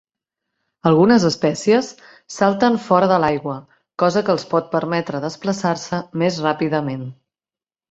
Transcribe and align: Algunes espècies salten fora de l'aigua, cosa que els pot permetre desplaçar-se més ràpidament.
Algunes 0.91 1.25
espècies 1.27 1.89
salten 2.37 2.79
fora 2.87 3.11
de 3.13 3.19
l'aigua, 3.25 3.59
cosa 4.05 4.25
que 4.31 4.35
els 4.37 4.47
pot 4.55 4.73
permetre 4.75 5.23
desplaçar-se 5.29 6.03
més 6.25 6.43
ràpidament. 6.49 7.09